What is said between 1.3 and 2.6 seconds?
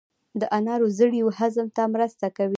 هضم ته مرسته کوي.